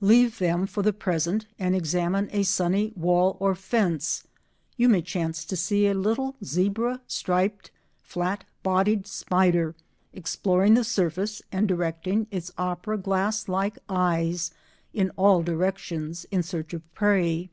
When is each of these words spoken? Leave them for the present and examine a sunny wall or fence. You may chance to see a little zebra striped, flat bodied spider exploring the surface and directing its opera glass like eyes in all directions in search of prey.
Leave 0.00 0.38
them 0.38 0.66
for 0.66 0.82
the 0.82 0.94
present 0.94 1.44
and 1.58 1.76
examine 1.76 2.30
a 2.32 2.42
sunny 2.42 2.94
wall 2.96 3.36
or 3.38 3.54
fence. 3.54 4.24
You 4.78 4.88
may 4.88 5.02
chance 5.02 5.44
to 5.44 5.56
see 5.56 5.86
a 5.86 5.92
little 5.92 6.36
zebra 6.42 7.02
striped, 7.06 7.70
flat 8.00 8.44
bodied 8.62 9.06
spider 9.06 9.74
exploring 10.14 10.72
the 10.72 10.84
surface 10.84 11.42
and 11.52 11.68
directing 11.68 12.26
its 12.30 12.50
opera 12.56 12.96
glass 12.96 13.46
like 13.46 13.78
eyes 13.86 14.52
in 14.94 15.10
all 15.16 15.42
directions 15.42 16.24
in 16.30 16.42
search 16.42 16.72
of 16.72 16.80
prey. 16.94 17.50